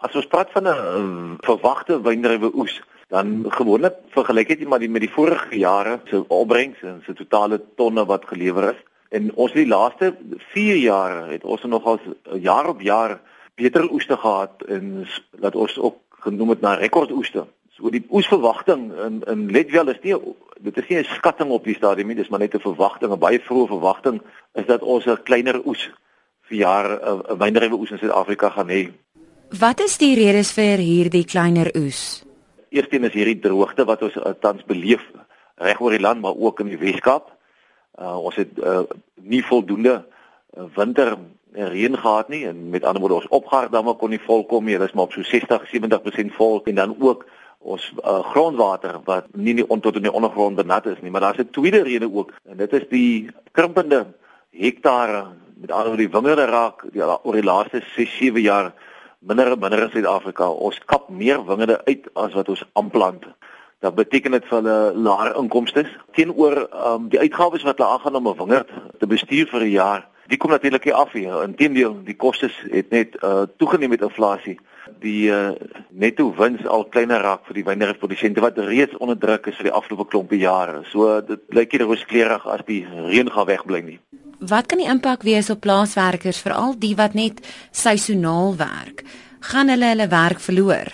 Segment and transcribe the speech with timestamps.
[0.00, 4.88] As ons praat van 'n uh, verwagte wyndrywe oes, dan gewoonlik vergelyk dit maar die
[4.88, 8.80] met die vorige jare se opbrengs en se totale tonne wat gelewer is.
[9.10, 10.16] En ons die laaste
[10.54, 11.98] 4 jaar het ons nogal
[12.40, 13.20] jaar op jaar
[13.54, 17.44] beter oeste gehad en dat ons ook genoem het na rekordoeste.
[17.76, 20.16] So die oesverwagting in in let wel is nie
[20.60, 23.18] dit is nie 'n skatting op die stadium nie, dis maar net 'n verwagting, 'n
[23.18, 24.22] baie vroeë verwagting
[24.54, 25.90] is dat ons 'n kleiner oes
[26.48, 28.92] vir jaar 'n wyndrywe oes in Suid-Afrika gaan hê.
[29.50, 32.22] Wat is die redes vir hierdie kleiner oes?
[32.70, 35.02] Eerstens is hierdie droogte wat ons uh, tans beleef
[35.58, 37.32] reg oor die land, maar ook in die Weskaap.
[37.98, 38.84] Uh, ons het uh,
[39.18, 39.96] nie voldoende
[40.54, 41.16] uh, winter
[41.50, 44.76] reën gehad nie en met ander woorde ons opgaardamme kon nie volkom nie.
[44.78, 47.26] Dit is maar op so 60, 70% vol en dan ook
[47.58, 51.42] ons uh, grondwater wat nie nie tot in die ondergrond benat is nie, maar daar's
[51.42, 54.06] 'n tweede rede ook en dit is die krimpende
[54.54, 55.26] hektare
[55.56, 58.72] met al die wingerde raak die, oor die laaste 6, 7 jaar
[59.20, 60.48] minder en minder in Suid-Afrika.
[60.50, 63.26] Ons kap meer wingerde uit as wat ons aanplant.
[63.80, 68.28] Dat beteken dit vir hulle laer inkomste teenoor um, die uitgawes wat hulle aangaan om
[68.28, 70.08] 'n wingerd te bestuur vir 'n jaar.
[70.28, 71.26] Die kom natuurlik nie af nie.
[71.26, 74.58] Inteendeel, die kostes het net uh, toegeneem met inflasie
[74.98, 75.52] die uh,
[75.90, 79.76] netto wins al kleiner raak vir die wynerisprodusente wat reeds onder druk is vir die
[79.76, 80.82] afgelope klompie jare.
[80.90, 83.98] So dit lyk nie rooskleurig as die reën gaan wegbly nie.
[84.40, 87.42] Wat kan die impak wees op plaaswerkers veral die wat net
[87.76, 89.02] seisoonaal werk?
[89.52, 90.88] Gaan hulle hulle werk verloor?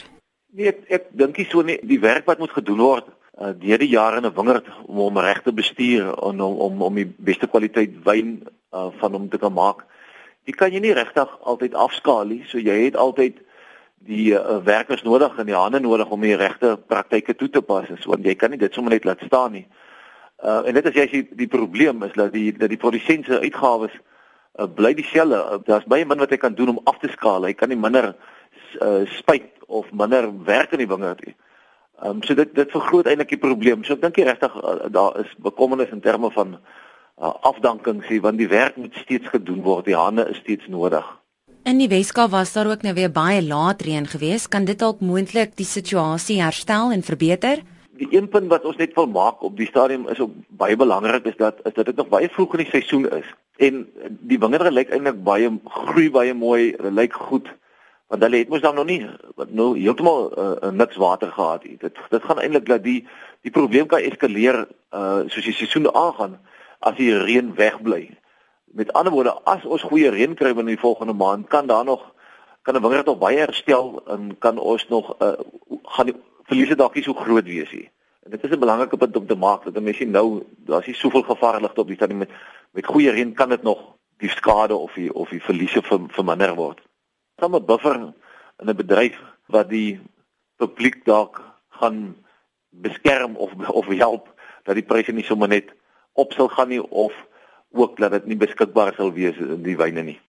[0.50, 1.76] Nee, ek, ek dink nie so nie.
[1.86, 3.06] Die werk wat moet gedoen word
[3.38, 6.82] uh, deur die jare in 'n wingerd om hom reg te bestuur en om om
[6.82, 8.42] om die beste kwaliteit wyn
[8.74, 9.86] uh, van hom te kan maak.
[10.44, 12.42] Dit kan jy nie regtig altyd afskaal nie.
[12.50, 13.38] So jy het altyd
[14.02, 17.86] die uh, werkers nodig en die hande nodig om die regte praktyke toe te pas
[17.86, 19.68] so want jy kan nie dit sommer net laat staan nie.
[19.70, 19.85] Uh
[20.42, 23.94] en dit is jy die, die probleem is dat die dat die produsent se uitgawes
[24.58, 25.36] uh, bly dieselfde.
[25.36, 27.44] Uh, Daar's baie min wat hy kan doen om af te skaal.
[27.48, 28.14] Hy kan nie minder
[28.82, 31.36] uh spuit of minder werk in die wingerd nie.
[32.02, 33.84] Ehm um, so dit dit vergroot eintlik die probleem.
[33.84, 38.38] So ek dink regtig uh, daar is bekommernis in terme van uh, afdanking sê want
[38.38, 39.86] die werk moet steeds gedoen word.
[39.88, 41.06] Die hande is steeds nodig.
[41.66, 44.46] In die Weskaap was daar ook nou weer baie laat reën gewees.
[44.48, 47.64] Kan dit dalk moontlik die situasie herstel en verbeter?
[47.96, 51.24] Die een punt wat ons net wil maak op die stadium is ook baie belangrik
[51.24, 53.28] is dat is dat dit nog baie vroeg in die seisoen is.
[53.56, 57.48] En die wingerde lyk eintlik baie groei baie mooi, hulle lyk goed.
[58.06, 59.06] Want hulle het mos dan nog nie
[59.48, 61.80] nou heeltemal uh, niks water gehad het.
[61.80, 63.06] Dit dit gaan eintlik dat die
[63.40, 66.38] die probleem kan eskaleer uh soos die seisoen aangaan
[66.78, 68.10] as die reën wegbly.
[68.76, 72.12] Met ander woorde, as ons goeie reën kry in die volgende maand, kan daar nog
[72.62, 75.32] kan 'n wingerd nog baie herstel en kan ons nog uh,
[75.82, 76.16] gaan die
[76.48, 77.88] verliese dalk nie so groot wees nie.
[78.24, 81.22] En dit is 'n belangrike punt om te maak dat mense nou daar's nie soveel
[81.22, 82.30] gevaarligte op die stadium met
[82.72, 86.80] met goeie reën kan dit nog die skade of die of die verliese verminder word.
[87.34, 87.94] Kom 'n buffer
[88.60, 90.00] in 'n bedryf wat die
[90.56, 92.16] publiek dalk gaan
[92.70, 94.34] beskerm of of help
[94.64, 95.72] dat die pryse nie sommer net
[96.12, 97.14] op sal gaan nie of
[97.70, 100.20] ook dat dit nie beskikbaar sal wees in die wyne nie.